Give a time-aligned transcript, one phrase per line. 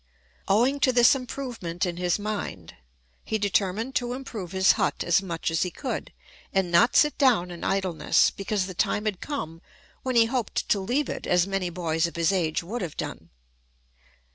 [0.47, 2.73] Owing to this improvement in his mind,
[3.23, 6.11] he determined to improve his hut as much as he could,
[6.51, 9.61] and not sit down in idleness, because the time had come
[10.01, 13.29] when he hoped to leave it, as many boys of his age would have done.